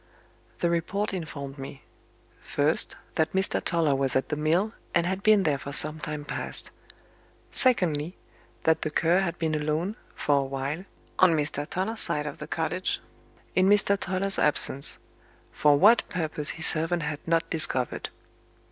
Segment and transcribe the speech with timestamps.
[0.61, 1.83] The report informed me:
[2.39, 3.63] First, that Mr.
[3.63, 6.71] Toller was at the mill, and had been there for some time past.
[7.51, 8.17] Secondly:
[8.63, 10.85] that the Cur had been alone, for a while,
[11.19, 11.69] on Mr.
[11.69, 12.99] Toller's side of the cottage,
[13.53, 13.95] in Mr.
[13.95, 14.97] Toiler's absence
[15.51, 18.09] for what purpose his servant had not discovered.